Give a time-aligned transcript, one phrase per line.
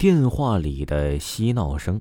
[0.00, 2.00] 电话里的嬉闹声。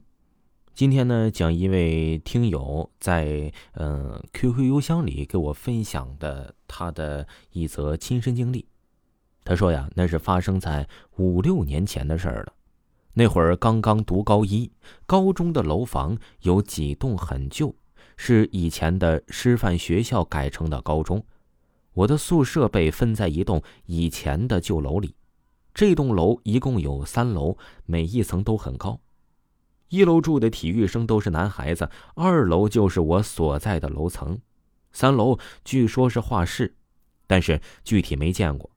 [0.73, 8.65] 今天呢，讲一位听友在嗯 QQ 邮箱里给我分享的他的一则亲身经历。
[9.43, 12.53] 他说呀，那是发生在五六年前的事儿了。
[13.15, 14.71] 那会儿刚刚读高一，
[15.05, 17.75] 高中的楼房有几栋很旧，
[18.15, 21.21] 是以前的师范学校改成的高中。
[21.91, 25.15] 我的宿舍被分在一栋以前的旧楼里。
[25.79, 28.99] 这栋楼一共有三楼，每一层都很高。
[29.87, 34.41] 一楼住的体育生都是男孩子，二楼就是我所在的楼层，
[34.91, 36.75] 三楼据说是画室，
[37.27, 38.69] 但是具体没见过。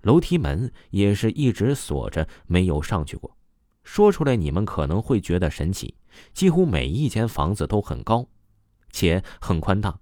[0.00, 3.36] 楼梯门也是一直锁着，没有上去过。
[3.84, 5.96] 说出来你们可能会觉得神奇，
[6.32, 8.26] 几乎每一间房子都很高，
[8.90, 10.00] 且很宽大。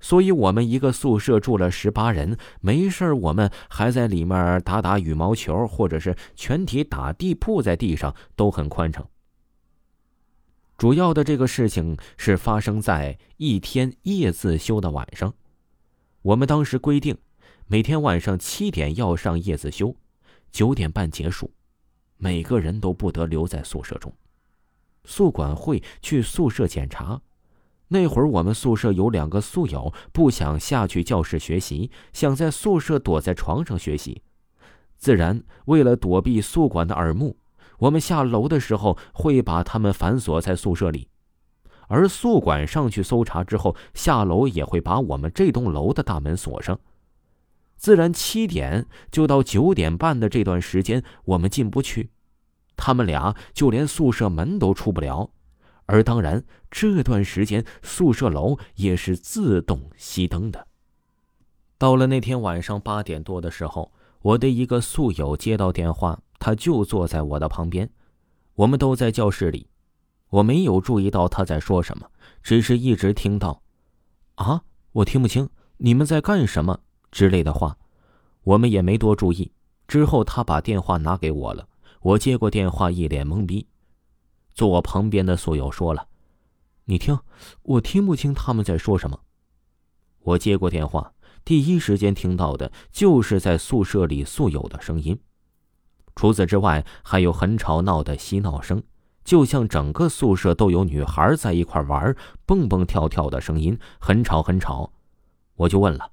[0.00, 9.08] 所以，我们一个宿舍住了十八人，没事我们还在里面打打羽毛球，或者是全体打地铺在地上，都很宽敞。
[10.76, 15.34] 主要的这个事情是发生在一天夜自修的晚上，
[16.22, 17.18] 我们当时规定，
[17.66, 19.96] 每天晚上七点要上夜自修，
[20.52, 21.50] 九点半结束，
[22.16, 24.14] 每个人都不得留在宿舍中，
[25.04, 27.20] 宿管会去宿舍检查。
[27.88, 34.22] 那会儿我们宿舍有两个宿友不想下去教室学习，想在宿舍躲在床上学习。
[34.96, 37.36] 自然，为了躲避宿管的耳目，
[37.78, 41.08] 我们下楼的时候会把他们反锁在宿舍里。
[41.86, 46.78] 而宿管上去搜查之后，下楼也会把我们这栋楼的大门锁上。
[47.76, 52.10] 自然，七点就到九点半的这段时间，我们进不去，
[52.76, 55.30] 他们俩就连宿舍门都出不了。
[55.88, 60.66] 而当然，这段时间宿舍楼也是自动熄灯的。
[61.78, 67.88] 到了那天晚上八点多的时候，我的一个宿友接到电话，他就坐在我的旁边，
[68.54, 69.66] 我们都在教室里，
[70.28, 72.06] 我没有注意到他在说什么，
[72.42, 73.62] 只是一直听到
[74.36, 77.78] “啊，我听不清你们在干什么”之类的话，
[78.42, 79.50] 我们也没多注意。
[79.86, 81.66] 之后他把电话拿给我了，
[82.02, 83.66] 我接过电话，一脸懵逼。
[84.58, 86.08] 坐我旁边的宿友说了
[86.86, 87.16] ：“你听，
[87.62, 89.20] 我听不清他们在说什么。”
[90.18, 91.12] 我接过电话，
[91.44, 95.16] 第一时间听到的就是在宿舍里宿友的声音。
[96.16, 98.82] 除此之外，还有很吵闹的嬉闹声，
[99.22, 104.92] 就像整个宿舍都有女孩在一块玩，蹦蹦跳跳的声音，很吵很吵。
[105.54, 106.10] 我就问了：“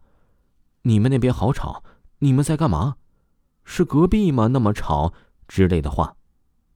[0.83, 1.83] 你们那边好吵？
[2.19, 2.97] 你们在干嘛？
[3.63, 4.45] 是隔壁吗？
[4.49, 5.13] 那么吵？”
[5.49, 6.15] 之类的话，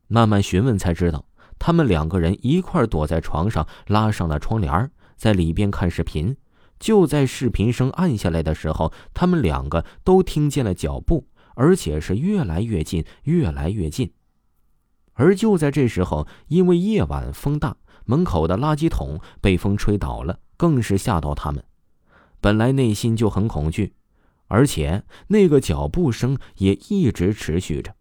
[0.07, 1.25] 慢慢询问才知道。
[1.59, 6.35] 他们两个人一块躲在床上，拉上了窗帘，在里边看视频。
[6.79, 14.09] 就在视频声暗下来的时候，他们两个都听见了脚步，而且是越来越近，越来越近。
[15.13, 21.61] 而就在这时候，因为夜晚风大，门口的垃圾桶被风吹倒了，更是吓到他们。
[22.39, 23.93] 本来内心就很恐惧，
[24.47, 27.93] 而且那个脚步声也一直持续着，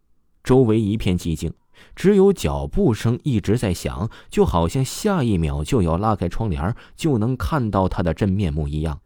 [0.44, 1.52] 周围一片寂静。
[1.94, 9.00] 只有脚步声一直在响，就好像下一秒就要拉开窗帘就能看到他的真面目一样。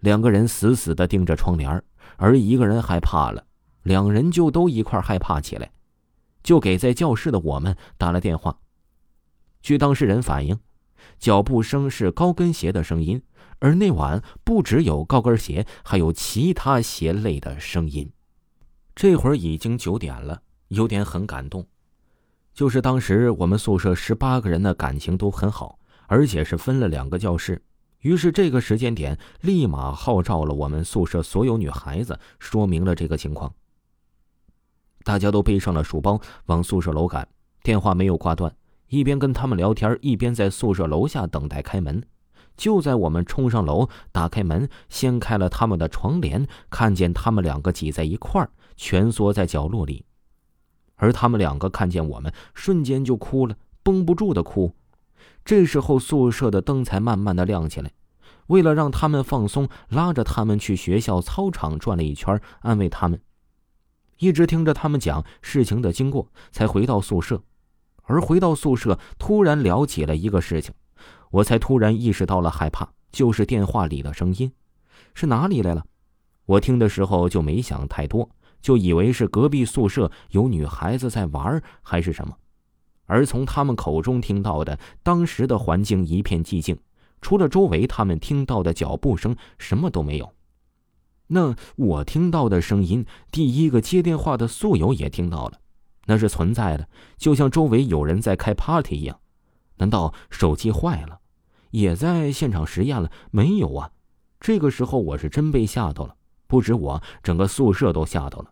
[0.00, 1.82] 两个人死死的盯着窗帘
[2.16, 3.44] 而一个人害怕了，
[3.82, 5.70] 两人就都一块害怕起来，
[6.42, 8.58] 就给在教室的我们打了电话。
[9.62, 10.58] 据当事人反映，
[11.18, 13.22] 脚步声是高跟鞋的声音，
[13.60, 18.10] 而那晚不只有高跟鞋，还有其他鞋类的声音。
[18.94, 20.42] 这会儿已经九点了。
[20.72, 21.66] 有点很感动，
[22.54, 27.62] 就是当时我们宿舍十八个人的感情都很好，而且是分了两个教室。
[28.00, 33.52] 于是这个时间点，立马号召了我们宿舍所有女孩子，说明了这个情况。
[35.04, 37.28] 大家都背上了书包往宿舍楼赶，
[37.62, 38.50] 电话没有挂断，
[38.88, 42.02] 一边跟他们聊天，一边在宿舍楼下等待开门。
[42.56, 50.04] 就在我们冲上楼，打开门，掀开了他们的床帘，看见他们两个挤在一块儿，蜷缩在角落里。
[51.02, 54.72] 而他们两个看见我们，瞬间就哭了，绷不住的哭。
[55.44, 57.90] 这时候宿舍的灯才慢慢的亮起来。
[58.46, 63.20] 为了让他们放松，拉着他们去学校操场转了一圈，安慰他们。
[64.18, 67.42] 一直听着他们讲事情的经过，才回到宿舍。
[68.04, 70.72] 而回到宿舍，突然聊起了一个事情，
[71.32, 74.52] 我才突然意识到了害怕，就是电话里的声音，
[75.14, 75.84] 是哪里来了？
[76.46, 78.30] 我听的时候就没想太多。
[78.62, 82.34] 就以为是隔壁宿舍有女孩子在玩，还是什么？
[83.04, 86.78] 而从他们口中听到的，当时的环境一片寂静，
[87.20, 90.32] 除了周围他们听到的脚步声，什么都没有。
[91.26, 95.58] 那我听到的声音，第一个接电话的宿友也听到了，
[96.06, 96.88] 那是存在的，
[97.18, 99.18] 就像周围有人在开 party 一样。
[99.76, 101.18] 难道手机坏了？
[101.70, 103.10] 也在现场实验了？
[103.30, 103.90] 没有啊！
[104.38, 106.14] 这个时候我是真被吓到了，
[106.46, 108.51] 不止我，整个宿舍都吓到了。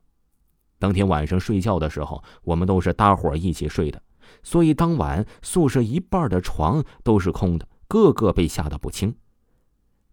[0.81, 4.03] 当天晚上睡觉的时候，我们都是搭伙一起睡的，
[4.43, 9.15] 所以当晚宿舍一半的床都是空的，个个被吓得不轻。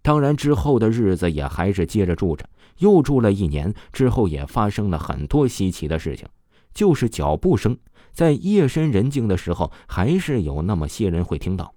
[0.01, 2.47] 当然之后的日子也还是接着住着，
[2.79, 6.27] 又住了一年之后，也发生了很多稀奇的事情，
[6.73, 7.77] 就是脚步声，
[8.11, 11.73] 在夜深人静的时候，还是有那么些人会听到。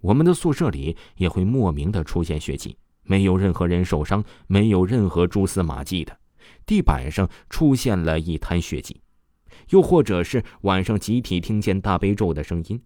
[0.00, 6.16] 我们的宿舍里也会莫名的出现血迹，没有任何人受伤，没有任何蛛丝马迹的。
[6.66, 9.00] 地板上出现了一滩血迹，
[9.70, 12.80] 又或者是晚上集体听见大悲咒的声音。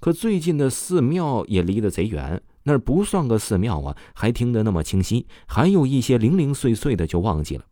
[0.00, 5.26] 可最近的寺庙也离得贼远，那儿不算个寺庙啊，还听得那么清晰。
[5.46, 7.64] 还有一些零零碎碎的就忘记了，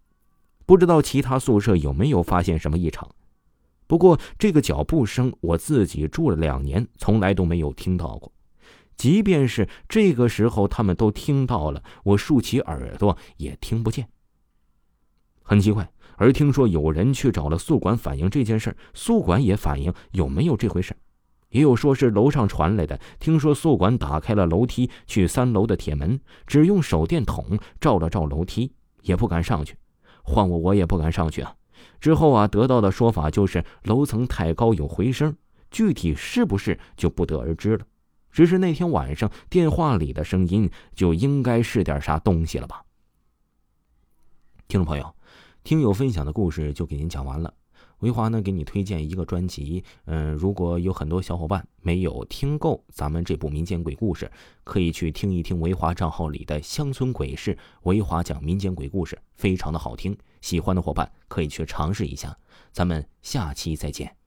[0.64, 3.06] 不知道其他宿舍有没有发现什么异常。
[3.86, 8.32] 不过这个脚步声，我自己住了两年，从来都没有听到过。
[8.96, 14.08] 即便是这个时候，他们都听到了，我竖起耳朵也听不见。
[15.42, 20.96] 很奇怪，而听说有人去找了宿管反映这件事宿管也反映有没有这回事
[21.50, 22.98] 也有说是楼上传来的。
[23.18, 28.72] 听说宿管打开了楼梯去三楼的铁门，只用手电筒照了照楼梯，
[29.02, 29.76] 也不敢上去。
[30.22, 31.54] 换我，我也不敢上去啊。
[32.00, 35.36] 之后啊，得到的说法就是楼层太高有回声，
[35.70, 37.84] 具体是不是就不得而知了。
[38.30, 42.82] 只是那天晚上电话里的声音就应该是点啥东西了吧？
[44.68, 45.14] 听众朋友，
[45.64, 47.54] 听友分享的故事就给您讲完了。
[48.00, 49.84] 维华呢，给你推荐一个专辑。
[50.06, 54.28] 嗯，如果有很多小伙伴没有听够咱们这部民间鬼故事，
[54.64, 57.54] 可以去听一听维华账号里的《乡村鬼事》，
[57.84, 60.16] 维华讲民间鬼故事，非常的好听。
[60.40, 62.36] 喜欢的伙伴可以去尝试一下。
[62.72, 64.21] 咱们下期再见。